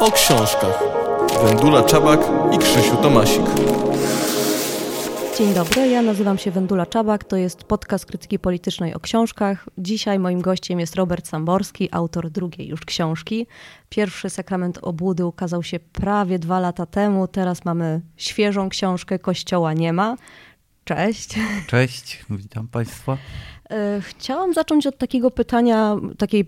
o 0.00 0.10
książkach. 0.12 0.82
Wendula 1.44 1.82
Czabak 1.82 2.20
i 2.52 2.58
Krzysiu 2.58 2.96
Tomasik. 2.96 3.42
Dzień 5.38 5.54
dobry, 5.54 5.88
ja 5.88 6.02
nazywam 6.02 6.38
się 6.38 6.50
Wendula 6.50 6.86
Czabak, 6.86 7.24
to 7.24 7.36
jest 7.36 7.64
podcast 7.64 8.06
krytyki 8.06 8.38
politycznej 8.38 8.94
o 8.94 9.00
książkach. 9.00 9.68
Dzisiaj 9.78 10.18
moim 10.18 10.40
gościem 10.40 10.80
jest 10.80 10.96
Robert 10.96 11.28
Samborski, 11.28 11.88
autor 11.92 12.30
drugiej 12.30 12.68
już 12.68 12.80
książki. 12.80 13.46
Pierwszy 13.88 14.30
Sakrament 14.30 14.78
Obłudy 14.82 15.26
ukazał 15.26 15.62
się 15.62 15.80
prawie 15.80 16.38
dwa 16.38 16.60
lata 16.60 16.86
temu, 16.86 17.28
teraz 17.28 17.64
mamy 17.64 18.00
świeżą 18.16 18.68
książkę 18.68 19.18
Kościoła 19.18 19.72
nie 19.72 19.92
ma. 19.92 20.16
Cześć. 20.84 21.34
Cześć, 21.66 22.24
witam 22.30 22.68
Państwa. 22.68 23.16
E, 23.70 24.00
chciałam 24.00 24.54
zacząć 24.54 24.86
od 24.86 24.98
takiego 24.98 25.30
pytania, 25.30 25.96
takiej 26.18 26.46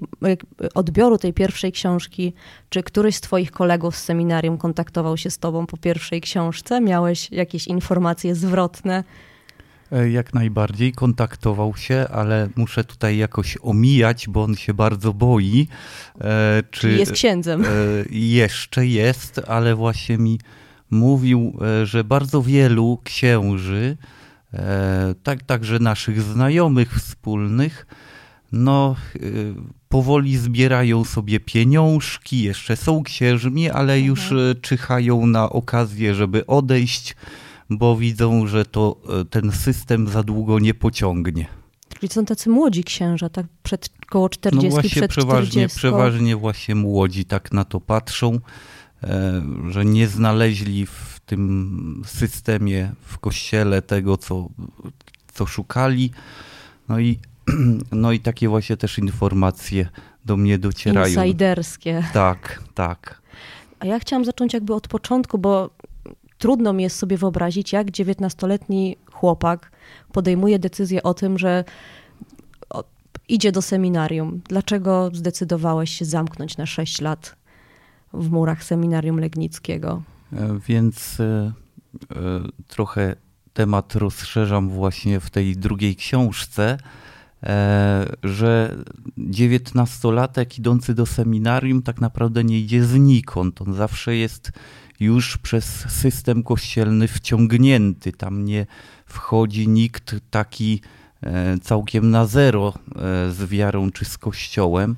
odbioru 0.74 1.18
tej 1.18 1.32
pierwszej 1.32 1.72
książki. 1.72 2.32
Czy 2.68 2.82
któryś 2.82 3.16
z 3.16 3.20
Twoich 3.20 3.50
kolegów 3.50 3.96
z 3.96 4.04
seminarium 4.04 4.58
kontaktował 4.58 5.16
się 5.16 5.30
z 5.30 5.38
Tobą 5.38 5.66
po 5.66 5.76
pierwszej 5.76 6.20
książce? 6.20 6.80
Miałeś 6.80 7.30
jakieś 7.30 7.66
informacje 7.66 8.34
zwrotne? 8.34 9.04
E, 9.92 10.10
jak 10.10 10.34
najbardziej 10.34 10.92
kontaktował 10.92 11.76
się, 11.76 12.06
ale 12.12 12.48
muszę 12.56 12.84
tutaj 12.84 13.16
jakoś 13.16 13.58
omijać, 13.62 14.28
bo 14.28 14.42
on 14.42 14.54
się 14.54 14.74
bardzo 14.74 15.12
boi. 15.12 15.68
E, 16.20 16.62
czy 16.70 16.92
jest 16.92 17.12
księdzem? 17.12 17.64
Jeszcze 18.10 18.86
jest, 18.86 19.40
ale 19.46 19.74
właśnie 19.74 20.18
mi 20.18 20.38
mówił, 20.90 21.58
że 21.84 22.04
bardzo 22.04 22.42
wielu 22.42 22.98
księży 23.04 23.96
tak, 25.22 25.42
także 25.42 25.78
naszych 25.78 26.22
znajomych 26.22 26.94
wspólnych, 26.94 27.86
no 28.52 28.96
y, 29.16 29.54
powoli 29.88 30.36
zbierają 30.36 31.04
sobie 31.04 31.40
pieniążki, 31.40 32.42
jeszcze 32.42 32.76
są 32.76 33.02
księżmi, 33.02 33.70
ale 33.70 33.92
mhm. 33.92 34.04
już 34.06 34.32
y, 34.32 34.56
czyhają 34.62 35.26
na 35.26 35.50
okazję, 35.50 36.14
żeby 36.14 36.46
odejść, 36.46 37.16
bo 37.70 37.96
widzą, 37.96 38.46
że 38.46 38.64
to 38.64 39.00
ten 39.30 39.52
system 39.52 40.08
za 40.08 40.22
długo 40.22 40.58
nie 40.58 40.74
pociągnie. 40.74 41.46
Czyli 42.02 42.12
są 42.12 42.24
tacy 42.24 42.50
młodzi 42.50 42.84
księża, 42.84 43.28
tak 43.28 43.46
przed 43.62 43.90
koło 44.10 44.28
40, 44.28 44.66
no 44.66 44.70
właśnie, 44.70 44.90
przed 44.90 45.10
przeważnie, 45.10 45.48
40. 45.50 45.78
Przeważnie 45.78 46.36
właśnie 46.36 46.74
młodzi 46.74 47.24
tak 47.24 47.52
na 47.52 47.64
to 47.64 47.80
patrzą, 47.80 48.38
e, 49.02 49.42
że 49.70 49.84
nie 49.84 50.08
znaleźli 50.08 50.86
w 50.86 51.11
tym 51.26 52.02
systemie 52.06 52.92
w 53.00 53.18
kościele 53.18 53.82
tego, 53.82 54.16
co, 54.16 54.48
co 55.34 55.46
szukali. 55.46 56.10
No 56.88 57.00
i, 57.00 57.18
no 57.92 58.12
i 58.12 58.20
takie 58.20 58.48
właśnie 58.48 58.76
też 58.76 58.98
informacje 58.98 59.88
do 60.24 60.36
mnie 60.36 60.58
docierają. 60.58 61.08
Insajderskie. 61.08 62.04
Tak, 62.12 62.62
tak. 62.74 63.22
A 63.80 63.86
ja 63.86 63.98
chciałam 63.98 64.24
zacząć 64.24 64.54
jakby 64.54 64.74
od 64.74 64.88
początku, 64.88 65.38
bo 65.38 65.70
trudno 66.38 66.72
mi 66.72 66.82
jest 66.82 66.98
sobie 66.98 67.16
wyobrazić, 67.16 67.72
jak 67.72 67.90
dziewiętnastoletni 67.90 68.96
chłopak 69.12 69.72
podejmuje 70.12 70.58
decyzję 70.58 71.02
o 71.02 71.14
tym, 71.14 71.38
że 71.38 71.64
idzie 73.28 73.52
do 73.52 73.62
seminarium. 73.62 74.40
Dlaczego 74.48 75.10
zdecydowałeś 75.12 75.90
się 75.90 76.04
zamknąć 76.04 76.56
na 76.56 76.66
6 76.66 77.00
lat 77.00 77.36
w 78.12 78.30
murach 78.30 78.64
seminarium 78.64 79.20
legnickiego? 79.20 80.02
E, 80.32 80.58
więc 80.68 81.20
e, 81.20 81.24
e, 81.24 81.52
trochę 82.68 83.16
temat 83.52 83.94
rozszerzam 83.94 84.68
właśnie 84.68 85.20
w 85.20 85.30
tej 85.30 85.56
drugiej 85.56 85.96
książce, 85.96 86.78
że 88.22 88.76
dziewiętnastolatek 89.18 90.58
idący 90.58 90.94
do 90.94 91.06
seminarium 91.06 91.82
tak 91.82 92.00
naprawdę 92.00 92.44
nie 92.44 92.60
idzie 92.60 92.84
znikąd. 92.84 93.62
On 93.62 93.74
zawsze 93.74 94.16
jest 94.16 94.52
już 95.00 95.38
przez 95.38 95.64
system 95.88 96.42
kościelny 96.42 97.08
wciągnięty. 97.08 98.12
Tam 98.12 98.44
nie 98.44 98.66
wchodzi 99.06 99.68
nikt 99.68 100.14
taki 100.30 100.80
całkiem 101.62 102.10
na 102.10 102.26
zero 102.26 102.74
z 103.30 103.44
wiarą 103.44 103.90
czy 103.90 104.04
z 104.04 104.18
kościołem 104.18 104.96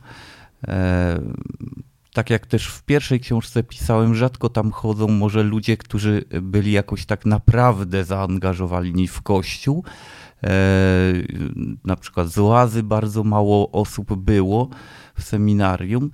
tak 2.15 2.31
jak 2.31 2.47
też 2.47 2.67
w 2.67 2.83
pierwszej 2.83 3.21
książce 3.21 3.63
pisałem, 3.63 4.15
rzadko 4.15 4.49
tam 4.49 4.71
chodzą 4.71 5.09
może 5.09 5.43
ludzie, 5.43 5.77
którzy 5.77 6.25
byli 6.43 6.73
jakoś 6.73 7.07
tak 7.07 7.27
naprawdę 7.27 8.05
zaangażowani 8.05 9.09
w 9.09 9.23
Kościół. 9.23 9.85
E, 10.45 10.51
na 11.85 11.97
przykład 11.97 12.29
z 12.29 12.39
oazy 12.39 12.83
bardzo 12.83 13.25
mało 13.25 13.71
osób 13.71 14.15
było 14.15 14.69
w 15.19 15.23
seminarium. 15.23 16.11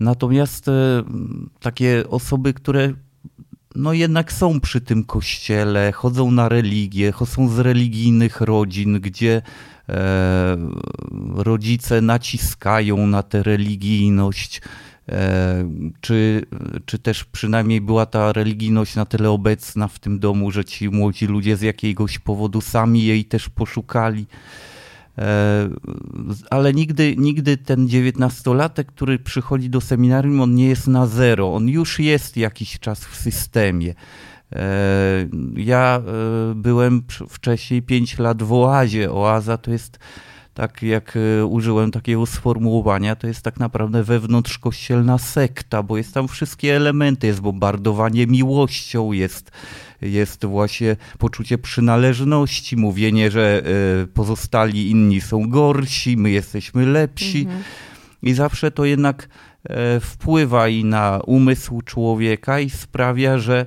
Natomiast 0.00 0.68
e, 0.68 0.72
takie 1.60 2.04
osoby, 2.08 2.54
które 2.54 2.92
no 3.74 3.92
jednak 3.92 4.32
są 4.32 4.60
przy 4.60 4.80
tym 4.80 5.04
kościele, 5.04 5.92
chodzą 5.92 6.30
na 6.30 6.48
religię, 6.48 7.12
są 7.26 7.48
z 7.48 7.58
religijnych 7.58 8.40
rodzin, 8.40 9.00
gdzie 9.00 9.42
e, 9.88 10.56
rodzice 11.34 12.00
naciskają 12.00 13.06
na 13.06 13.22
tę 13.22 13.42
religijność 13.42 14.62
czy, 16.00 16.42
czy 16.86 16.98
też 16.98 17.24
przynajmniej 17.24 17.80
była 17.80 18.06
ta 18.06 18.32
religijność 18.32 18.96
na 18.96 19.04
tyle 19.04 19.30
obecna 19.30 19.88
w 19.88 19.98
tym 19.98 20.18
domu, 20.18 20.50
że 20.50 20.64
ci 20.64 20.88
młodzi 20.88 21.26
ludzie 21.26 21.56
z 21.56 21.62
jakiegoś 21.62 22.18
powodu 22.18 22.60
sami 22.60 23.04
jej 23.04 23.24
też 23.24 23.48
poszukali. 23.48 24.26
E, 25.18 25.68
ale 26.50 26.74
nigdy, 26.74 27.14
nigdy 27.16 27.56
ten 27.56 27.88
dziewiętnastolatek, 27.88 28.86
który 28.86 29.18
przychodzi 29.18 29.70
do 29.70 29.80
seminarium, 29.80 30.40
on 30.40 30.54
nie 30.54 30.68
jest 30.68 30.86
na 30.86 31.06
zero. 31.06 31.54
On 31.54 31.68
już 31.68 31.98
jest 31.98 32.36
jakiś 32.36 32.78
czas 32.78 33.04
w 33.04 33.16
systemie. 33.16 33.94
E, 34.52 35.28
ja 35.56 36.02
byłem 36.54 37.02
wcześniej 37.28 37.82
5 37.82 38.18
lat 38.18 38.42
w 38.42 38.52
oazie. 38.52 39.12
Oaza 39.12 39.56
to 39.56 39.70
jest 39.70 39.98
tak 40.58 40.82
jak 40.82 41.16
e, 41.16 41.46
użyłem 41.46 41.90
takiego 41.90 42.26
sformułowania, 42.26 43.16
to 43.16 43.26
jest 43.26 43.42
tak 43.42 43.60
naprawdę 43.60 44.02
wewnątrzkościelna 44.02 45.18
sekta, 45.18 45.82
bo 45.82 45.96
jest 45.96 46.14
tam 46.14 46.28
wszystkie 46.28 46.76
elementy, 46.76 47.26
jest 47.26 47.40
bombardowanie 47.40 48.26
miłością, 48.26 49.12
jest, 49.12 49.50
jest 50.02 50.46
właśnie 50.46 50.96
poczucie 51.18 51.58
przynależności, 51.58 52.76
mówienie, 52.76 53.30
że 53.30 53.62
e, 54.02 54.06
pozostali 54.06 54.90
inni 54.90 55.20
są 55.20 55.48
gorsi, 55.48 56.16
my 56.16 56.30
jesteśmy 56.30 56.86
lepsi. 56.86 57.40
Mhm. 57.40 57.62
I 58.22 58.34
zawsze 58.34 58.70
to 58.70 58.84
jednak 58.84 59.28
e, 59.64 60.00
wpływa 60.00 60.68
i 60.68 60.84
na 60.84 61.20
umysł 61.26 61.82
człowieka 61.82 62.60
i 62.60 62.70
sprawia, 62.70 63.38
że 63.38 63.66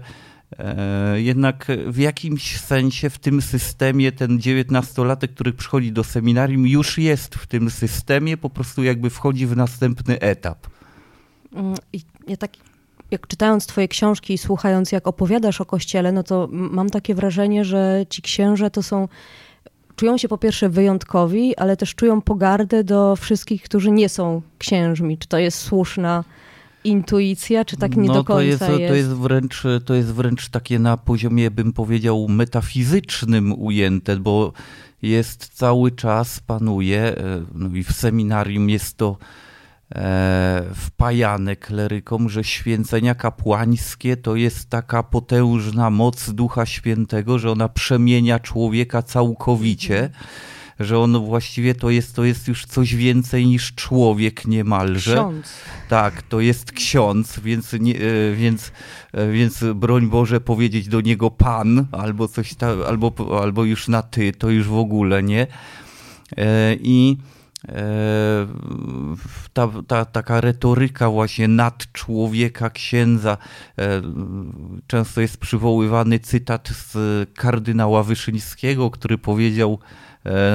jednak 1.15 1.67
w 1.87 1.97
jakimś 1.97 2.59
sensie 2.59 3.09
w 3.09 3.19
tym 3.19 3.41
systemie 3.41 4.11
ten 4.11 4.39
dziewiętnastolatek, 4.39 5.31
który 5.31 5.53
przychodzi 5.53 5.91
do 5.91 6.03
seminarium, 6.03 6.67
już 6.67 6.97
jest 6.97 7.35
w 7.35 7.47
tym 7.47 7.69
systemie, 7.69 8.37
po 8.37 8.49
prostu 8.49 8.83
jakby 8.83 9.09
wchodzi 9.09 9.47
w 9.47 9.55
następny 9.55 10.19
etap. 10.19 10.67
Mm, 11.53 11.75
I 11.93 12.01
ja 12.27 12.37
tak, 12.37 12.51
jak 13.11 13.27
czytając 13.27 13.67
Twoje 13.67 13.87
książki 13.87 14.33
i 14.33 14.37
słuchając, 14.37 14.91
jak 14.91 15.07
opowiadasz 15.07 15.61
o 15.61 15.65
kościele, 15.65 16.11
no 16.11 16.23
to 16.23 16.49
mam 16.51 16.89
takie 16.89 17.15
wrażenie, 17.15 17.65
że 17.65 18.05
ci 18.09 18.21
księże 18.21 18.71
to 18.71 18.83
są. 18.83 19.07
Czują 19.95 20.17
się 20.17 20.27
po 20.27 20.37
pierwsze 20.37 20.69
wyjątkowi, 20.69 21.57
ale 21.57 21.77
też 21.77 21.95
czują 21.95 22.21
pogardę 22.21 22.83
do 22.83 23.15
wszystkich, 23.15 23.63
którzy 23.63 23.91
nie 23.91 24.09
są 24.09 24.41
księżmi. 24.57 25.17
Czy 25.17 25.27
to 25.27 25.37
jest 25.37 25.57
słuszna 25.57 26.23
intuicja, 26.83 27.65
czy 27.65 27.77
tak 27.77 27.97
nie 27.97 28.07
no, 28.07 28.13
do 28.13 28.23
końca 28.23 28.65
to 28.65 28.71
jest, 28.71 28.79
jest? 28.79 28.91
To 28.91 28.95
jest, 28.95 29.09
wręcz, 29.09 29.63
to 29.85 29.93
jest 29.93 30.13
wręcz 30.13 30.49
takie 30.49 30.79
na 30.79 30.97
poziomie, 30.97 31.51
bym 31.51 31.73
powiedział, 31.73 32.27
metafizycznym 32.29 33.61
ujęte, 33.61 34.17
bo 34.17 34.53
jest 35.01 35.49
cały 35.53 35.91
czas, 35.91 36.39
panuje, 36.39 37.01
e, 37.01 37.43
no 37.53 37.75
i 37.75 37.83
w 37.83 37.91
seminarium 37.91 38.69
jest 38.69 38.97
to 38.97 39.17
e, 39.95 40.63
wpajane 40.75 41.55
klerykom, 41.55 42.29
że 42.29 42.43
święcenia 42.43 43.15
kapłańskie 43.15 44.17
to 44.17 44.35
jest 44.35 44.69
taka 44.69 45.03
potężna 45.03 45.89
moc 45.89 46.29
Ducha 46.29 46.65
Świętego, 46.65 47.39
że 47.39 47.51
ona 47.51 47.69
przemienia 47.69 48.39
człowieka 48.39 49.01
całkowicie. 49.01 50.03
Mhm 50.03 50.25
że 50.83 50.99
on 50.99 51.25
właściwie 51.25 51.75
to 51.75 51.89
jest, 51.89 52.15
to 52.15 52.23
jest 52.23 52.47
już 52.47 52.65
coś 52.65 52.95
więcej 52.95 53.47
niż 53.47 53.75
człowiek 53.75 54.47
niemalże. 54.47 55.13
Ksiądz. 55.13 55.53
Tak, 55.89 56.21
to 56.21 56.39
jest 56.39 56.71
ksiądz, 56.71 57.39
więc, 57.39 57.73
nie, 57.73 57.95
e, 57.95 58.35
więc, 58.35 58.71
e, 59.13 59.31
więc 59.31 59.63
broń 59.75 60.07
Boże 60.07 60.41
powiedzieć 60.41 60.87
do 60.87 61.01
niego 61.01 61.31
pan 61.31 61.85
albo 61.91 62.27
coś 62.27 62.53
tam, 62.55 62.81
albo, 62.87 63.13
albo 63.41 63.63
już 63.63 63.87
na 63.87 64.01
ty, 64.01 64.31
to 64.31 64.49
już 64.49 64.67
w 64.67 64.77
ogóle 64.77 65.23
nie. 65.23 65.47
E, 66.37 66.75
I 66.81 67.17
ta, 69.53 69.69
ta 69.87 70.05
taka 70.05 70.41
retoryka 70.41 71.09
właśnie 71.09 71.47
nad 71.47 71.91
człowieka 71.91 72.69
księdza. 72.69 73.37
Często 74.87 75.21
jest 75.21 75.37
przywoływany 75.37 76.19
cytat 76.19 76.69
z 76.69 76.95
kardynała 77.33 78.03
Wyszyńskiego, 78.03 78.91
który 78.91 79.17
powiedział 79.17 79.79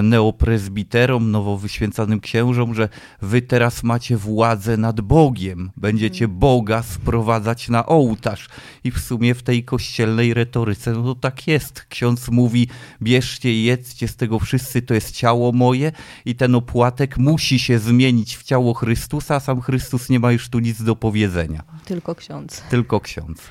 neoprezbiterom, 0.02 1.30
nowowyświęcanym 1.30 2.20
księżom, 2.20 2.74
że 2.74 2.88
wy 3.22 3.42
teraz 3.42 3.82
macie 3.82 4.16
władzę 4.16 4.76
nad 4.76 5.00
Bogiem, 5.00 5.70
będziecie 5.76 6.24
Mm. 6.24 6.38
Boga 6.38 6.82
sprowadzać 6.82 7.68
na 7.68 7.86
ołtarz. 7.86 8.48
I 8.84 8.90
w 8.90 8.98
sumie 8.98 9.34
w 9.34 9.42
tej 9.42 9.64
kościelnej 9.64 10.34
retoryce, 10.34 10.92
no 10.92 11.02
to 11.02 11.14
tak 11.14 11.46
jest. 11.46 11.86
Ksiądz 11.88 12.28
mówi, 12.28 12.68
bierzcie 13.02 13.52
i 13.52 13.64
jedzcie 13.64 14.08
z 14.08 14.16
tego 14.16 14.38
wszyscy, 14.38 14.82
to 14.82 14.94
jest 14.94 15.12
ciało 15.12 15.52
moje 15.52 15.92
i 16.24 16.34
ten 16.34 16.54
opłatek 16.54 17.18
musi 17.18 17.58
się 17.58 17.78
zmienić 17.78 18.36
w 18.36 18.42
ciało 18.42 18.74
Chrystusa, 18.74 19.34
a 19.34 19.40
sam 19.40 19.60
Chrystus 19.60 20.08
nie 20.08 20.20
ma 20.20 20.32
już 20.32 20.48
tu 20.48 20.58
nic 20.58 20.82
do 20.82 20.96
powiedzenia. 20.96 21.62
Tylko 21.84 22.14
ksiądz. 22.14 22.62
Tylko 22.70 23.00
ksiądz. 23.00 23.42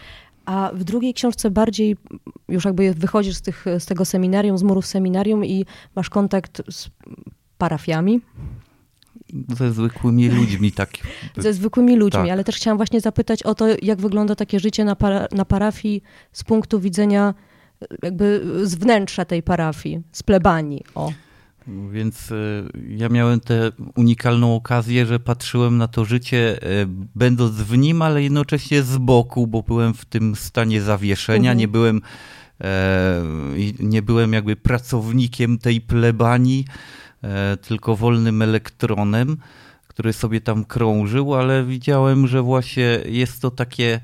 A 0.46 0.72
w 0.74 0.84
drugiej 0.84 1.14
książce 1.14 1.52
bardziej 1.52 1.98
już 2.48 2.66
jakby 2.66 2.94
wychodzisz 2.94 3.36
z, 3.36 3.42
tych, 3.42 3.66
z 3.80 3.86
tego 3.86 4.06
seminarium, 4.06 4.58
z 4.58 4.64
murów 4.64 4.86
seminarium 4.86 5.46
i 5.46 5.66
masz 5.96 6.10
kontakt 6.10 6.62
z 6.70 6.90
parafiami, 7.58 8.22
Ze 9.58 9.74
zwykłymi 9.74 10.30
ludźmi 10.30 10.72
tak. 10.72 10.90
ze 11.38 11.54
zwykłymi 11.54 11.96
ludźmi, 11.96 12.22
Tak. 12.22 12.30
ale 12.32 12.44
też 12.44 12.56
chciałam 12.56 12.78
właśnie 12.78 13.02
zapytać 13.02 13.44
o 13.44 13.56
to, 13.56 13.66
jak 13.82 14.02
wygląda 14.02 14.36
takie 14.36 14.60
życie 14.60 14.86
na, 14.86 14.96
para, 14.96 15.28
na 15.32 15.46
parafii 15.46 16.04
z 16.32 16.44
punktu 16.44 16.80
widzenia 16.80 17.34
jakby 18.04 18.46
z 18.64 18.76
wnętrza 18.76 19.26
tej 19.26 19.44
parafii, 19.44 20.02
z 20.12 20.24
plebanii. 20.24 20.84
O. 20.96 21.12
Więc 21.92 22.32
e, 22.32 22.36
ja 22.88 23.10
miałem 23.10 23.40
tę 23.40 23.72
unikalną 23.96 24.56
okazję, 24.56 25.06
że 25.06 25.20
patrzyłem 25.20 25.78
na 25.78 25.88
to 25.88 26.06
życie, 26.06 26.62
e, 26.64 26.68
będąc 27.16 27.56
w 27.56 27.78
nim, 27.78 28.02
ale 28.02 28.24
jednocześnie 28.24 28.84
z 28.84 28.98
boku, 28.98 29.48
bo 29.48 29.64
byłem 29.64 29.94
w 29.94 30.06
tym 30.06 30.36
stanie 30.36 30.82
zawieszenia, 30.82 31.52
Mhm. 31.52 31.58
nie 31.58 31.68
byłem. 31.68 32.02
e, 32.62 33.22
Nie 33.80 34.02
byłem 34.02 34.34
jakby 34.34 34.56
pracownikiem 34.56 35.58
tej 35.58 35.82
plebanii, 35.82 36.66
tylko 37.62 37.96
wolnym 37.96 38.42
elektronem, 38.42 39.38
który 39.88 40.14
sobie 40.14 40.42
tam 40.42 40.66
krążył, 40.66 41.36
ale 41.36 41.64
widziałem, 41.66 42.28
że 42.28 42.42
właśnie 42.42 43.00
jest 43.06 43.42
to 43.42 43.52
takie. 43.52 44.00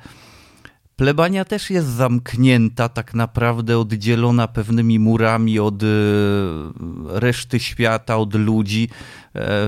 Plebania 1.02 1.46
też 1.46 1.70
jest 1.70 1.88
zamknięta, 1.88 2.90
tak 2.90 3.14
naprawdę 3.14 3.80
oddzielona 3.80 4.48
pewnymi 4.48 5.00
murami 5.00 5.60
od 5.60 5.84
e, 5.84 5.88
reszty 7.08 7.60
świata, 7.60 8.18
od 8.18 8.36
ludzi. 8.36 8.90
E, 9.36 9.68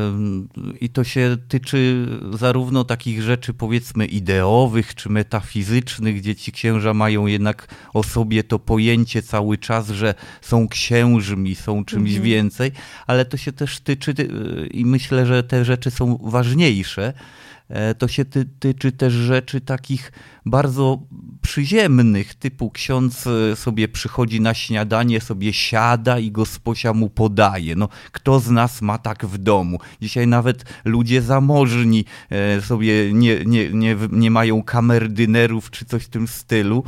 I 0.81 0.89
to 0.89 1.03
się 1.03 1.37
tyczy 1.47 2.07
zarówno 2.33 2.83
takich 2.83 3.21
rzeczy, 3.21 3.53
powiedzmy, 3.53 4.05
ideowych 4.05 4.95
czy 4.95 5.09
metafizycznych, 5.09 6.15
gdzie 6.15 6.35
ci 6.35 6.51
księża 6.51 6.93
mają 6.93 7.25
jednak 7.25 7.67
o 7.93 8.03
sobie 8.03 8.43
to 8.43 8.59
pojęcie 8.59 9.21
cały 9.21 9.57
czas, 9.57 9.89
że 9.89 10.15
są 10.41 10.67
księżmi, 10.67 11.55
są 11.55 11.85
czymś 11.85 12.09
Mhm. 12.09 12.23
więcej, 12.25 12.71
ale 13.07 13.25
to 13.25 13.37
się 13.37 13.51
też 13.51 13.79
tyczy, 13.79 14.11
e, 14.11 14.67
i 14.67 14.85
myślę, 14.85 15.25
że 15.25 15.43
te 15.43 15.65
rzeczy 15.65 15.91
są 15.91 16.17
ważniejsze. 16.23 17.13
E, 17.69 17.95
To 17.95 18.07
się 18.07 18.25
ty, 18.25 18.45
tyczy 18.45 18.91
też 18.91 19.13
rzeczy 19.13 19.61
takich 19.61 20.11
bardzo 20.45 20.99
przyziemnych, 21.41 22.35
typu 22.35 22.71
ksiądz 22.71 23.27
e, 23.27 23.55
sobie 23.55 23.87
przychodzi 23.87 24.41
na 24.41 24.53
śniadanie, 24.53 25.21
sobie 25.21 25.53
siada 25.53 26.19
i 26.19 26.31
gosposia 26.31 26.93
mu 26.93 27.09
podaje. 27.09 27.75
No, 27.75 27.89
kto 28.11 28.39
z 28.39 28.49
nas 28.49 28.81
ma 28.81 28.97
tak 28.97 29.25
w 29.25 29.37
domu? 29.37 29.79
Dzisiaj 30.01 30.27
nawet 30.27 30.65
ludzie 30.85 31.21
zamożni 31.21 32.05
e, 32.29 32.61
sobie 32.61 33.13
nie, 33.13 33.45
nie, 33.45 33.69
nie, 33.69 33.97
nie 34.11 34.31
mają 34.31 34.63
kamerdynerów 34.63 35.71
czy 35.71 35.85
coś 35.85 36.03
w 36.03 36.09
tym 36.09 36.27
stylu. 36.27 36.83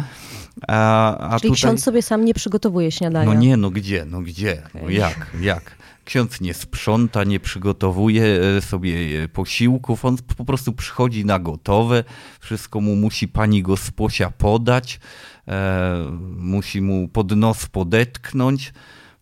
A, 0.68 1.18
a 1.18 1.40
Czyli 1.40 1.52
tutaj... 1.52 1.56
ksiądz 1.56 1.84
sobie 1.84 2.02
sam 2.02 2.26
nie 2.26 2.34
przygotowuje 2.34 2.92
śniadania. 2.92 3.34
No 3.34 3.40
nie, 3.40 3.58
no 3.58 3.70
gdzie, 3.70 4.06
no 4.06 4.22
gdzie, 4.22 4.62
no 4.74 4.90
jak, 4.90 5.32
jak? 5.42 5.76
Ksiądz 6.06 6.42
nie 6.42 6.54
sprząta, 6.54 7.24
nie 7.24 7.40
przygotowuje 7.40 8.24
e, 8.24 8.62
sobie 8.62 9.24
e, 9.24 9.28
posiłków, 9.28 10.06
on 10.06 10.18
po 10.38 10.46
prostu 10.46 10.74
przychodzi 10.74 11.26
na 11.26 11.40
gotowe, 11.40 12.04
wszystko 12.40 12.82
mu 12.82 12.96
musi 12.96 13.28
pani 13.28 13.64
gosposia 13.64 14.32
podać, 14.32 15.00
e, 15.48 16.12
musi 16.38 16.82
mu 16.82 17.08
pod 17.08 17.36
nos 17.36 17.66
podetknąć, 17.66 18.74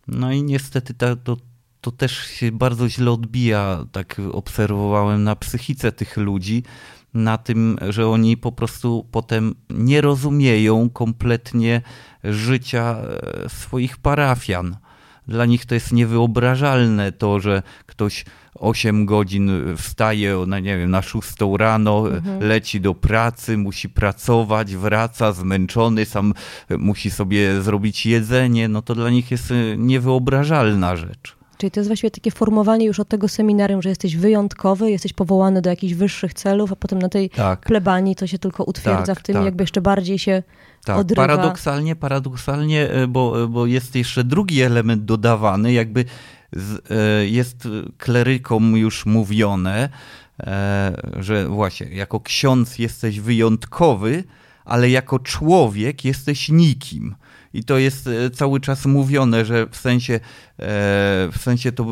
no 0.08 0.32
i 0.32 0.44
niestety 0.44 0.94
ta, 0.94 1.16
to, 1.16 1.38
to 1.82 1.92
też 1.92 2.18
się 2.18 2.52
bardzo 2.52 2.90
źle 2.90 3.12
odbija, 3.12 3.86
tak 3.92 4.22
obserwowałem 4.32 5.24
na 5.24 5.36
psychice 5.36 5.92
tych 5.92 6.18
ludzi, 6.18 6.64
na 7.14 7.38
tym, 7.38 7.78
że 7.90 8.08
oni 8.08 8.38
po 8.38 8.52
prostu 8.52 9.08
potem 9.12 9.56
nie 9.70 10.02
rozumieją 10.02 10.90
kompletnie 10.90 11.82
życia 12.24 12.98
e, 12.98 13.50
swoich 13.50 13.98
parafian. 13.98 14.78
Dla 15.28 15.46
nich 15.46 15.66
to 15.66 15.74
jest 15.76 15.92
niewyobrażalne 15.94 17.12
to, 17.12 17.40
że 17.40 17.64
ktoś 17.86 18.26
8 18.56 19.06
godzin 19.06 19.52
wstaje 19.78 20.40
o, 20.40 20.46
no 20.46 20.60
nie 20.60 20.78
wiem, 20.78 20.92
na 20.92 21.02
6 21.02 21.58
rano, 21.58 22.10
Mhm. 22.10 22.40
leci 22.40 22.82
do 22.82 22.94
pracy, 22.94 23.58
musi 23.58 23.90
pracować, 23.90 24.76
wraca 24.76 25.32
zmęczony, 25.32 26.06
sam 26.06 26.34
musi 26.70 27.12
sobie 27.12 27.62
zrobić 27.62 28.06
jedzenie. 28.06 28.68
No 28.68 28.82
to 28.82 28.96
dla 28.96 29.10
nich 29.10 29.32
jest 29.32 29.52
e, 29.52 29.56
niewyobrażalna 29.78 30.96
rzecz. 30.96 31.36
Czyli 31.64 31.72
to 31.72 31.80
jest 31.80 31.90
właściwie 31.90 32.12
takie 32.12 32.32
formowanie 32.32 32.86
już 32.86 33.00
od 33.00 33.08
tego 33.08 33.28
seminarium, 33.28 33.82
że 33.82 33.90
jesteś 33.90 34.18
wyjątkowy, 34.18 34.92
jesteś 34.92 35.14
powołany 35.14 35.62
do 35.62 35.70
jakichś 35.70 35.94
wyższych 35.94 36.34
celów, 36.34 36.72
a 36.72 36.76
potem 36.76 37.00
na 37.00 37.10
tej 37.10 37.30
Tak. 37.30 37.60
plebanii 37.60 38.16
to 38.16 38.28
się 38.28 38.40
tylko 38.40 38.64
utwierdza 38.64 39.06
Tak, 39.06 39.20
w 39.20 39.24
tym, 39.24 39.36
tak. 39.36 39.46
jakby 39.46 39.64
jeszcze 39.64 39.82
bardziej 39.82 40.20
się 40.20 40.44
Tak, 40.86 40.98
odrywa. 40.98 41.22
paradoksalnie, 41.22 41.96
paradoksalnie, 41.96 42.90
e, 42.90 43.08
bo, 43.08 43.48
bo 43.48 43.66
jest 43.66 43.96
jeszcze 43.96 44.24
drugi 44.24 44.62
element 44.62 45.06
dodawany, 45.06 45.74
jakby 45.74 46.06
z, 46.54 46.92
e, 46.92 47.28
jest 47.28 47.68
klerykom 47.98 48.78
już 48.78 49.06
mówione, 49.06 49.90
e, 50.40 50.94
że 51.20 51.48
właśnie 51.48 51.88
jako 51.88 52.20
ksiądz 52.20 52.80
jesteś 52.80 53.20
wyjątkowy, 53.20 54.24
ale 54.66 54.90
jako 54.90 55.20
człowiek 55.20 56.06
jesteś 56.06 56.50
nikim. 56.50 57.16
I 57.54 57.64
to 57.64 57.78
jest 57.78 58.08
e, 58.08 58.30
cały 58.30 58.60
czas 58.60 58.86
mówione, 58.86 59.46
że 59.46 59.68
w 59.68 59.78
sensie, 59.78 60.14
e, 60.14 60.20
w 61.32 61.38
sensie 61.42 61.72
to 61.72 61.84
e, 61.84 61.88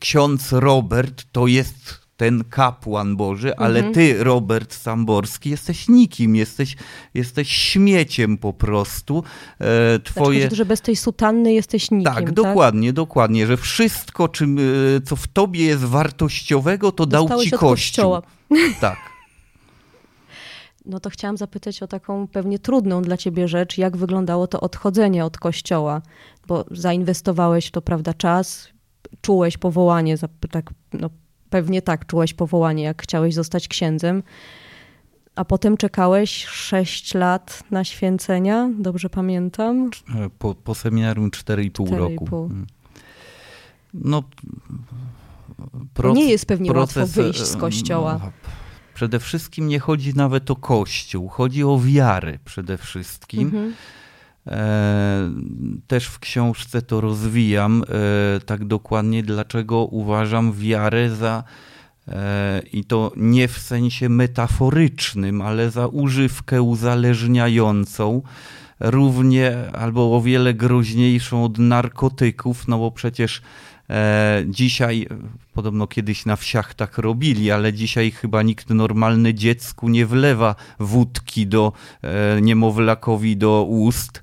ksiądz 0.00 0.52
Robert 0.52 1.24
to 1.32 1.46
jest 1.46 2.06
ten 2.16 2.44
kapłan 2.50 3.16
Boży, 3.16 3.56
ale 3.56 3.76
Mhm. 3.78 3.94
ty, 3.94 4.24
Robert 4.24 4.74
Samborski, 4.74 5.50
jesteś 5.50 5.88
nikim, 5.88 6.36
jesteś, 6.36 6.76
jesteś 7.14 7.48
śmieciem 7.48 8.38
po 8.38 8.52
prostu. 8.52 9.24
E, 9.60 9.94
Znaczy, 9.96 10.12
twoje... 10.14 10.44
chodzi, 10.44 10.56
że 10.56 10.64
bez 10.64 10.80
tej 10.80 10.96
sutanny 10.96 11.52
jesteś 11.52 11.90
nikim, 11.90 12.14
Tak, 12.14 12.32
dokładnie, 12.32 12.92
dokładnie, 12.92 13.46
że 13.46 13.56
wszystko, 13.56 14.28
czym, 14.28 14.58
co 15.04 15.16
w 15.16 15.28
tobie 15.28 15.64
jest 15.64 15.84
wartościowego, 15.84 16.92
to 16.92 17.06
dał 17.06 17.22
Dostałeś 17.22 17.48
ci 17.48 17.54
od 17.54 17.60
Kościół. 17.60 18.04
Kościoła. 18.04 18.22
Tak. 18.80 19.15
No 20.86 21.00
to 21.00 21.10
chciałam 21.10 21.36
zapytać 21.36 21.82
o 21.82 21.86
taką 21.86 22.28
pewnie 22.28 22.58
trudną 22.58 23.02
dla 23.02 23.16
ciebie 23.16 23.48
rzecz, 23.48 23.78
jak 23.78 23.96
wyglądało 23.96 24.46
to 24.46 24.60
odchodzenie 24.60 25.24
od 25.24 25.38
kościoła, 25.38 26.02
bo 26.46 26.64
zainwestowałeś 26.70 27.66
w 27.66 27.70
to, 27.70 27.82
prawda, 27.82 28.14
czas, 28.14 28.68
czułeś 29.20 29.58
powołanie, 29.58 30.16
tak, 30.50 30.70
no, 30.92 31.10
pewnie 31.50 31.82
tak, 31.82 32.06
czułeś 32.06 32.34
powołanie, 32.34 32.82
jak 32.82 33.02
chciałeś 33.02 33.34
zostać 33.34 33.68
księdzem, 33.68 34.22
a 35.36 35.44
potem 35.44 35.76
czekałeś 35.76 36.44
6 36.44 37.14
lat 37.14 37.62
na 37.70 37.84
święcenia, 37.84 38.70
dobrze 38.78 39.10
pamiętam? 39.10 39.90
Po, 40.38 40.54
po 40.54 40.74
seminarium 40.74 41.30
4,5 41.30 41.96
roku. 41.96 42.24
4,5. 42.24 42.50
Mm. 42.50 42.66
No, 43.94 44.22
To 45.94 46.12
nie 46.12 46.30
jest 46.30 46.46
pewnie 46.46 46.70
proces, 46.70 46.96
łatwo 46.96 47.22
wyjść 47.22 47.42
z 47.42 47.54
e, 47.54 47.58
kościoła. 47.58 48.20
no, 48.22 48.30
Przede 48.96 49.18
wszystkim 49.18 49.68
nie 49.68 49.78
chodzi 49.78 50.14
nawet 50.14 50.50
o 50.50 50.56
kościół, 50.56 51.28
chodzi 51.28 51.64
o 51.64 51.78
wiarę 51.78 52.38
przede 52.44 52.78
wszystkim. 52.78 53.42
Mhm. 53.42 53.74
E, 54.46 55.30
też 55.86 56.06
w 56.06 56.18
książce 56.18 56.82
to 56.82 57.00
rozwijam 57.00 57.82
e, 57.82 58.40
tak 58.40 58.64
dokładnie, 58.64 59.22
dlaczego 59.22 59.84
uważam 59.84 60.52
wiarę 60.52 61.10
za 61.10 61.44
e, 62.08 62.62
i 62.72 62.84
to 62.84 63.12
nie 63.16 63.48
w 63.48 63.58
sensie 63.58 64.08
metaforycznym, 64.08 65.42
ale 65.42 65.70
za 65.70 65.86
używkę 65.86 66.62
uzależniającą, 66.62 68.22
równie 68.80 69.56
albo 69.72 70.16
o 70.16 70.20
wiele 70.20 70.54
groźniejszą 70.54 71.44
od 71.44 71.58
narkotyków, 71.58 72.68
no 72.68 72.78
bo 72.78 72.90
przecież 72.90 73.42
dzisiaj, 74.46 75.06
podobno 75.54 75.86
kiedyś 75.86 76.26
na 76.26 76.36
wsiach 76.36 76.74
tak 76.74 76.98
robili, 76.98 77.50
ale 77.50 77.72
dzisiaj 77.72 78.10
chyba 78.10 78.42
nikt 78.42 78.70
normalny 78.70 79.34
dziecku 79.34 79.88
nie 79.88 80.06
wlewa 80.06 80.54
wódki 80.80 81.46
do 81.46 81.72
e, 82.02 82.40
niemowlakowi 82.40 83.36
do 83.36 83.62
ust. 83.64 84.22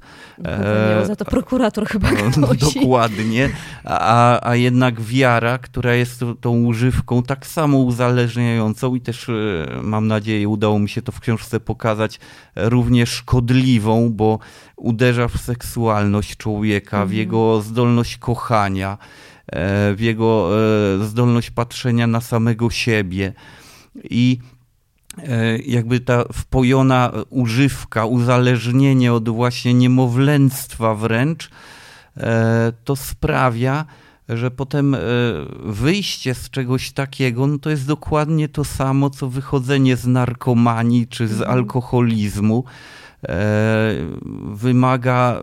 Nie, 1.00 1.06
za 1.06 1.16
to 1.16 1.26
prokurator 1.26 1.86
chyba 1.88 2.12
No, 2.38 2.48
grozi. 2.48 2.80
dokładnie, 2.80 3.50
a, 3.84 4.50
a 4.50 4.56
jednak 4.56 5.02
wiara, 5.02 5.58
która 5.58 5.94
jest 5.94 6.20
tą- 6.42 6.64
używką 6.64 7.24
tak 7.24 7.48
samo 7.48 7.78
uzależniającą 7.78 8.96
i 8.96 9.02
też 9.02 9.30
e, 9.30 9.34
mam 9.84 10.08
nadzieję 10.08 10.50
udało 10.50 10.80
mi 10.80 10.90
się 10.90 11.02
to 11.02 11.12
w 11.12 11.20
książce 11.20 11.60
pokazać, 11.60 12.20
e, 12.56 12.70
równie 12.70 13.06
szkodliwą, 13.06 14.10
bo 14.14 14.40
uderza 14.76 15.28
w 15.28 15.38
seksualność 15.38 16.38
człowieka, 16.38 16.98
w 16.98 17.02
Mhm. 17.02 17.18
jego 17.20 17.62
zdolność 17.62 18.18
kochania. 18.18 18.98
W 19.96 19.98
jego 20.00 20.50
zdolność 21.02 21.52
patrzenia 21.52 22.08
na 22.08 22.22
samego 22.22 22.70
siebie. 22.70 23.34
I 24.04 24.40
jakby 25.66 26.00
ta 26.00 26.24
wpojona 26.34 27.12
używka, 27.30 28.06
uzależnienie 28.06 29.14
od 29.14 29.30
właśnie 29.30 29.74
niemowlęctwa 29.74 30.96
wręcz, 30.96 31.50
to 32.84 32.96
sprawia, 32.96 33.86
że 34.30 34.52
potem 34.52 34.96
e, 34.96 35.00
wyjście 35.64 36.36
z 36.36 36.50
czegoś 36.50 36.92
takiego, 36.92 37.48
no 37.48 37.58
to 37.58 37.70
jest 37.70 37.88
dokładnie 37.88 38.50
to 38.50 38.64
samo, 38.64 39.10
co 39.10 39.30
wychodzenie 39.30 39.96
z 39.96 40.08
narkomanii 40.08 41.08
czy 41.08 41.28
z 41.28 41.32
mhm. 41.32 41.52
alkoholizmu. 41.52 42.64
E, 43.28 43.96
wymaga, 44.52 45.40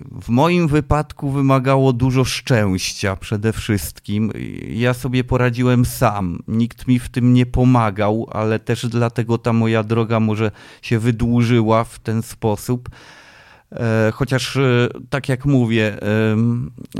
w 0.00 0.28
moim 0.28 0.68
wypadku 0.68 1.30
wymagało 1.30 1.92
dużo 1.92 2.24
szczęścia 2.24 3.16
przede 3.16 3.52
wszystkim. 3.52 4.32
Ja 4.68 4.94
sobie 4.94 5.24
poradziłem 5.24 5.84
sam, 5.84 6.38
nikt 6.48 6.88
mi 6.88 6.98
w 6.98 7.08
tym 7.08 7.34
nie 7.34 7.46
pomagał, 7.46 8.26
ale 8.32 8.58
też 8.58 8.86
dlatego 8.86 9.38
ta 9.38 9.52
moja 9.52 9.82
droga 9.82 10.20
może 10.20 10.50
się 10.82 10.98
wydłużyła 10.98 11.84
w 11.84 11.98
ten 11.98 12.22
sposób. 12.22 12.88
E, 13.76 14.12
chociaż, 14.14 14.56
e, 14.56 14.88
tak 15.10 15.28
jak 15.28 15.46
mówię, 15.46 15.96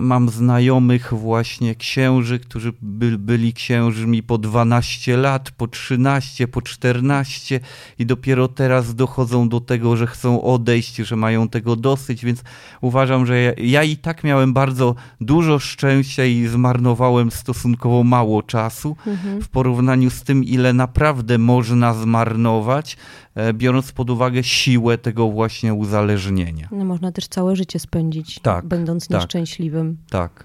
mam 0.00 0.28
znajomych 0.28 1.14
właśnie 1.14 1.74
księży, 1.74 2.38
którzy 2.38 2.72
by, 2.82 3.18
byli 3.18 3.52
księżmi 3.52 4.22
po 4.22 4.38
12 4.38 5.16
lat, 5.16 5.50
po 5.50 5.68
13, 5.68 6.48
po 6.48 6.62
14 6.62 7.60
i 7.98 8.06
dopiero 8.06 8.48
teraz 8.48 8.94
dochodzą 8.94 9.48
do 9.48 9.60
tego, 9.60 9.96
że 9.96 10.06
chcą 10.06 10.42
odejść, 10.42 10.96
że 10.96 11.16
mają 11.16 11.48
tego 11.48 11.76
dosyć, 11.76 12.24
więc 12.24 12.42
uważam, 12.80 13.26
że 13.26 13.40
ja, 13.40 13.52
ja 13.58 13.82
i 13.82 13.96
tak 13.96 14.24
miałem 14.24 14.52
bardzo 14.52 14.94
dużo 15.20 15.58
szczęścia 15.58 16.24
i 16.24 16.46
zmarnowałem 16.46 17.30
stosunkowo 17.30 18.04
mało 18.04 18.42
czasu 18.42 18.96
mhm. 19.06 19.42
w 19.42 19.48
porównaniu 19.48 20.10
z 20.10 20.22
tym, 20.22 20.44
ile 20.44 20.72
naprawdę 20.72 21.38
można 21.38 21.94
zmarnować 21.94 22.96
E, 23.34 23.52
biorąc 23.52 23.92
pod 23.92 24.10
uwagę 24.10 24.44
siłę 24.44 24.98
tego 24.98 25.28
właśnie 25.28 25.74
uzależnienia. 25.74 26.61
No, 26.70 26.84
można 26.84 27.12
też 27.12 27.28
całe 27.28 27.56
życie 27.56 27.78
spędzić, 27.78 28.40
tak, 28.42 28.66
będąc 28.66 29.08
tak, 29.08 29.20
nieszczęśliwym. 29.20 29.96
Tak. 30.10 30.44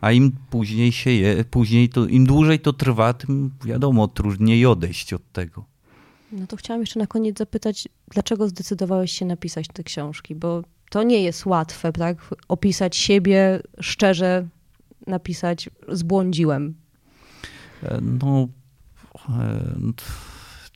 A 0.00 0.12
im 0.12 0.32
później 0.50 0.92
się 0.92 1.10
je, 1.10 1.44
później 1.44 1.88
to, 1.88 2.06
im 2.06 2.26
dłużej 2.26 2.60
to 2.60 2.72
trwa, 2.72 3.12
tym 3.12 3.50
wiadomo, 3.64 4.08
trudniej 4.08 4.66
odejść 4.66 5.12
od 5.12 5.32
tego. 5.32 5.64
No 6.32 6.46
to 6.46 6.56
chciałam 6.56 6.80
jeszcze 6.80 6.98
na 6.98 7.06
koniec 7.06 7.38
zapytać, 7.38 7.88
dlaczego 8.08 8.48
zdecydowałeś 8.48 9.12
się 9.12 9.26
napisać 9.26 9.66
te 9.68 9.82
książki? 9.82 10.34
Bo 10.34 10.62
to 10.90 11.02
nie 11.02 11.22
jest 11.22 11.46
łatwe, 11.46 11.92
tak? 11.92 12.16
Opisać 12.48 12.96
siebie 12.96 13.60
szczerze, 13.80 14.46
napisać 15.06 15.70
zbłądziłem. 15.88 16.74
E, 17.82 18.00
no, 18.02 18.48
e, 19.28 19.92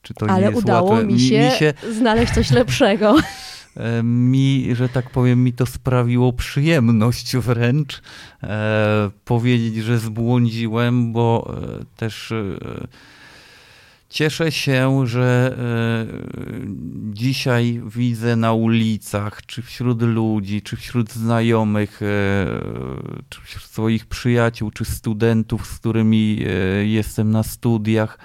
czy 0.02 0.14
to 0.14 0.26
Ale 0.26 0.40
nie 0.40 0.50
jest 0.50 0.62
udało 0.62 0.90
łatwe. 0.90 1.06
Mi, 1.06 1.20
się 1.20 1.40
mi 1.40 1.50
się 1.50 1.74
znaleźć 1.92 2.32
coś 2.32 2.50
lepszego. 2.50 3.16
E, 3.76 4.02
mi, 4.02 4.68
że 4.72 4.88
tak 4.88 5.10
powiem, 5.10 5.44
mi 5.44 5.52
to 5.52 5.66
sprawiło 5.66 6.32
przyjemność 6.32 7.36
wręcz 7.36 8.02
e, 8.42 9.10
powiedzieć, 9.24 9.76
że 9.76 9.98
zbłądziłem, 9.98 11.12
bo 11.12 11.54
e, 11.80 11.84
też 11.96 12.32
cieszę 14.08 14.52
się, 14.52 15.06
że 15.06 15.56
dzisiaj 17.12 17.82
widzę 17.86 18.36
na 18.36 18.52
ulicach, 18.52 19.46
czy 19.46 19.62
wśród 19.62 20.02
ludzi, 20.02 20.62
czy 20.62 20.76
wśród 20.76 21.12
znajomych, 21.12 22.00
czy 23.28 23.40
wśród 23.42 23.64
swoich 23.64 24.06
przyjaciół, 24.06 24.70
czy 24.70 24.84
studentów, 24.84 25.66
z 25.66 25.78
którymi 25.78 26.44
jestem 26.84 27.30
na 27.30 27.42
studiach, 27.42 28.18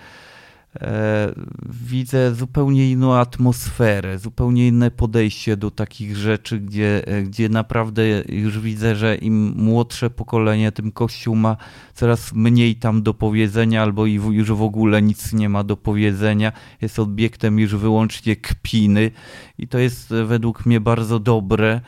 widzę 1.69 2.35
zupełnie 2.35 2.91
inną 2.91 3.15
atmosferę, 3.15 4.19
zupełnie 4.19 4.67
inne 4.67 4.91
podejście 4.91 5.57
do 5.57 5.71
takich 5.71 6.17
rzeczy, 6.17 6.59
gdzie, 6.59 7.07
e, 7.07 7.23
gdzie 7.23 7.49
naprawdę 7.49 8.03
już 8.29 8.59
widzę, 8.59 8.95
że 8.95 9.15
im 9.15 9.53
młodsze 9.57 10.09
pokolenie, 10.09 10.71
tym 10.71 10.91
Kościół 10.91 11.35
ma 11.35 11.57
coraz 11.93 12.33
mniej 12.33 12.75
tam 12.75 13.03
do 13.03 13.13
powiedzenia, 13.13 13.81
albo 13.81 14.05
już 14.05 14.51
w 14.51 14.61
ogóle 14.61 15.01
nic 15.01 15.33
nie 15.33 15.49
ma 15.49 15.63
do 15.63 15.77
powiedzenia. 15.77 16.51
Jest 16.81 16.99
obiektem 16.99 17.59
już 17.59 17.75
wyłącznie 17.75 18.35
kpiny 18.35 19.11
i 19.57 19.67
to 19.67 19.79
jest 19.79 20.13
według 20.25 20.65
mnie 20.65 20.81
bardzo 20.81 21.19
dobre, 21.19 21.71
e, 21.71 21.81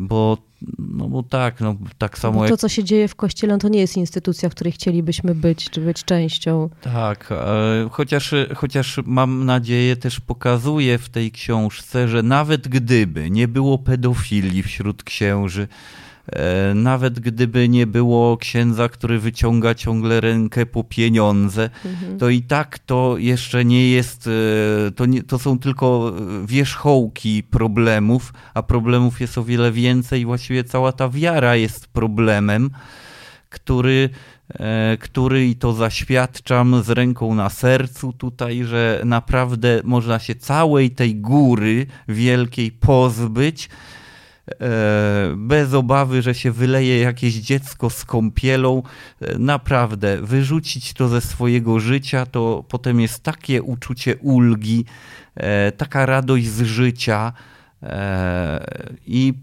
bo 0.00 0.38
no 0.78 1.08
bo 1.08 1.22
tak, 1.22 1.60
no 1.60 1.76
tak 1.98 2.18
samo 2.18 2.38
bo 2.38 2.44
to, 2.44 2.50
jak... 2.50 2.60
co 2.60 2.68
się 2.68 2.84
dzieje 2.84 3.08
w 3.08 3.14
kościele, 3.14 3.52
no 3.52 3.58
to 3.58 3.68
nie 3.68 3.80
jest 3.80 3.96
instytucja, 3.96 4.48
w 4.48 4.52
której 4.52 4.72
chcielibyśmy 4.72 5.34
być, 5.34 5.70
czy 5.70 5.80
być 5.80 6.04
częścią. 6.04 6.70
Tak, 6.80 7.28
e, 7.32 7.88
chociaż, 7.90 8.34
chociaż 8.54 9.00
mam 9.06 9.44
nadzieję, 9.44 9.96
też 9.96 10.20
pokazuje 10.20 10.98
w 10.98 11.08
tej 11.08 11.32
książce, 11.32 12.08
że 12.08 12.22
nawet 12.22 12.68
gdyby 12.68 13.30
nie 13.30 13.48
było 13.48 13.78
pedofilii 13.78 14.62
wśród 14.62 15.02
księży, 15.02 15.68
E, 15.68 16.11
nawet 16.74 17.20
gdyby 17.20 17.68
nie 17.68 17.86
było 17.86 18.36
księdza, 18.36 18.88
który 18.88 19.18
wyciąga 19.18 19.74
ciągle 19.74 20.20
rękę 20.20 20.66
po 20.66 20.84
pieniądze, 20.84 21.70
mhm. 21.84 22.18
to 22.18 22.28
i 22.28 22.42
tak 22.42 22.78
to 22.78 23.14
jeszcze 23.18 23.64
nie 23.64 23.90
jest, 23.90 24.26
e, 24.26 24.90
to, 24.90 25.06
nie, 25.06 25.22
to 25.22 25.38
są 25.38 25.58
tylko 25.58 26.12
wierzchołki 26.44 27.42
problemów, 27.42 28.32
a 28.54 28.62
problemów 28.62 29.20
jest 29.20 29.38
o 29.38 29.44
wiele 29.44 29.72
więcej. 29.72 30.24
Właściwie 30.24 30.64
cała 30.64 30.92
ta 30.92 31.08
wiara 31.08 31.56
jest 31.56 31.86
problemem, 31.86 32.70
który 33.50 34.10
e, 34.48 34.96
który 35.00 35.46
i 35.46 35.56
to 35.56 35.72
zaświadczam 35.72 36.82
z 36.82 36.90
ręką 36.90 37.34
na 37.34 37.50
sercu 37.50 38.12
tutaj, 38.12 38.64
że 38.64 39.02
naprawdę 39.04 39.80
można 39.84 40.18
się 40.18 40.34
całej 40.34 40.90
tej 40.90 41.14
góry 41.14 41.86
wielkiej 42.08 42.70
pozbyć 42.70 43.68
E, 43.68 44.01
bez 45.36 45.74
obawy, 45.74 46.22
że 46.22 46.34
się 46.34 46.52
wyleje 46.52 46.98
jakieś 46.98 47.34
dziecko 47.34 47.90
z 47.90 48.04
kąpielą. 48.04 48.82
E, 49.20 49.38
naprawdę, 49.38 50.18
wyrzucić 50.22 50.92
to 50.92 51.08
ze 51.08 51.20
swojego 51.20 51.80
życia, 51.80 52.26
to 52.26 52.64
potem 52.68 53.00
jest 53.00 53.22
takie 53.22 53.62
uczucie 53.62 54.16
ulgi, 54.16 54.84
e, 55.34 55.72
taka 55.72 56.06
radość 56.06 56.46
z 56.46 56.62
życia 56.62 57.32
i 59.06 59.34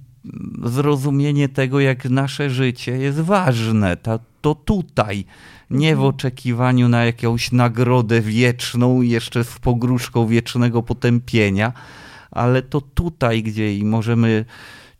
zrozumienie 0.64 1.50
tego, 1.50 1.80
jak 1.80 2.06
nasze 2.06 2.50
życie 2.50 2.92
jest 2.92 3.20
ważne. 3.20 3.98
To, 3.98 4.20
to 4.42 4.56
tutaj, 4.56 5.26
nie 5.70 5.90
w 5.96 6.00
mhm. 6.00 6.16
oczekiwaniu 6.16 6.90
na 6.90 7.06
jakąś 7.06 7.52
nagrodę 7.52 8.22
wieczną, 8.22 9.02
jeszcze 9.02 9.44
z 9.44 9.60
pogróżką 9.60 10.28
wiecznego 10.28 10.84
potępienia, 10.84 11.74
ale 12.32 12.62
to 12.62 12.82
tutaj, 12.82 13.44
gdzie 13.44 13.76
i 13.78 13.86
możemy 13.86 14.46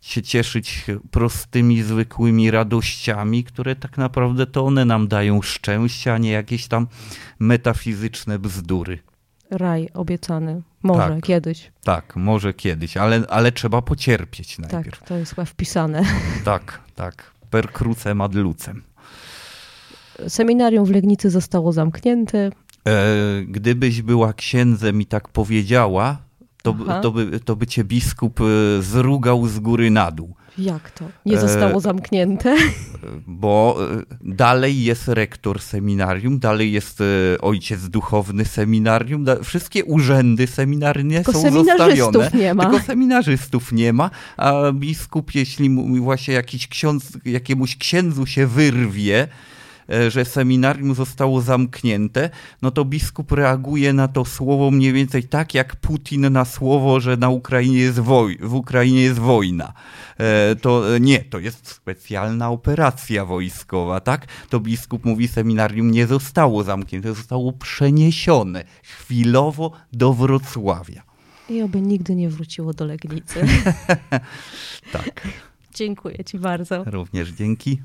się 0.00 0.22
cieszyć 0.22 0.84
prostymi, 1.10 1.82
zwykłymi 1.82 2.50
radościami, 2.50 3.44
które 3.44 3.76
tak 3.76 3.98
naprawdę 3.98 4.46
to 4.46 4.64
one 4.64 4.84
nam 4.84 5.08
dają 5.08 5.42
szczęście, 5.42 6.14
a 6.14 6.18
nie 6.18 6.30
jakieś 6.30 6.66
tam 6.66 6.86
metafizyczne 7.38 8.38
bzdury. 8.38 8.98
Raj 9.50 9.88
obiecany. 9.94 10.62
Może 10.82 11.08
tak, 11.08 11.22
kiedyś. 11.22 11.72
Tak, 11.84 12.16
może 12.16 12.54
kiedyś, 12.54 12.96
ale, 12.96 13.22
ale 13.28 13.52
trzeba 13.52 13.82
pocierpieć 13.82 14.56
tak, 14.56 14.72
najpierw. 14.72 14.98
Tak, 14.98 15.08
to 15.08 15.16
jest 15.16 15.34
chyba 15.34 15.44
wpisane. 15.44 16.02
Tak, 16.44 16.80
tak. 16.94 17.30
Per 17.50 17.72
crucem 17.72 18.20
ad 18.20 18.34
lucem. 18.34 18.82
Seminarium 20.28 20.84
w 20.84 20.90
Legnicy 20.90 21.30
zostało 21.30 21.72
zamknięte. 21.72 22.50
E, 22.86 23.14
gdybyś 23.44 24.02
była 24.02 24.32
księdzem 24.32 25.00
i 25.00 25.06
tak 25.06 25.28
powiedziała, 25.28 26.18
to, 26.62 26.76
to, 27.02 27.10
by, 27.10 27.40
to 27.40 27.56
by 27.56 27.66
cię 27.66 27.84
biskup 27.84 28.40
e, 28.40 28.82
zrugał 28.82 29.46
z 29.46 29.58
góry 29.58 29.90
na 29.90 30.10
dół. 30.10 30.34
Jak 30.58 30.90
to? 30.90 31.04
Nie 31.26 31.40
zostało 31.40 31.78
e, 31.78 31.80
zamknięte? 31.80 32.56
Bo 33.26 33.78
e, 34.00 34.16
dalej 34.20 34.82
jest 34.82 35.08
rektor 35.08 35.60
seminarium, 35.60 36.38
dalej 36.38 36.72
jest 36.72 37.02
ojciec 37.40 37.88
duchowny 37.88 38.44
seminarium, 38.44 39.26
wszystkie 39.44 39.84
urzędy 39.84 40.46
seminarne 40.46 41.14
tylko 41.14 41.32
są 41.32 41.50
zostawione. 41.50 42.30
Nie 42.34 42.54
ma. 42.54 42.62
Tylko 42.62 42.80
seminarzystów 42.86 43.72
nie 43.72 43.92
ma, 43.92 44.10
a 44.36 44.72
biskup, 44.72 45.34
jeśli 45.34 45.70
mu 45.70 46.04
właśnie 46.04 46.34
jakiś 46.34 46.68
ksiądz, 46.68 47.12
jakiemuś 47.24 47.76
księdzu 47.76 48.26
się 48.26 48.46
wyrwie, 48.46 49.20
E, 49.22 49.28
że 50.08 50.24
seminarium 50.24 50.94
zostało 50.94 51.40
zamknięte, 51.40 52.30
no 52.62 52.70
to 52.70 52.84
biskup 52.84 53.32
reaguje 53.32 53.92
na 53.92 54.08
to 54.08 54.24
słowo 54.24 54.70
mniej 54.70 54.92
więcej 54.92 55.24
tak 55.24 55.54
jak 55.54 55.76
Putin 55.76 56.32
na 56.32 56.44
słowo, 56.44 57.00
że 57.00 57.16
na 57.16 57.28
Ukrainie 57.28 57.78
jest 57.78 57.98
woj 57.98 58.38
w 58.40 58.54
Ukrainie 58.54 59.02
jest 59.02 59.18
wojna. 59.18 59.72
E, 60.18 60.56
to 60.56 60.96
e, 60.96 61.00
nie, 61.00 61.18
to 61.18 61.38
jest 61.38 61.68
specjalna 61.68 62.50
operacja 62.50 63.24
wojskowa, 63.24 64.00
tak? 64.00 64.26
To 64.48 64.60
biskup 64.60 65.04
mówi, 65.04 65.28
seminarium 65.28 65.90
nie 65.90 66.06
zostało 66.06 66.64
zamknięte, 66.64 67.14
zostało 67.14 67.52
przeniesione 67.52 68.64
chwilowo 68.82 69.72
do 69.92 70.12
Wrocławia. 70.12 71.02
I 71.48 71.62
oby 71.62 71.80
nigdy 71.80 72.14
nie 72.14 72.28
wróciło 72.28 72.72
do 72.72 72.84
Legnicy. 72.84 73.40
tak. 74.92 75.28
Dziękuję 75.74 76.24
Ci 76.24 76.38
bardzo. 76.38 76.84
Również 76.86 77.28
dzięki. 77.28 77.80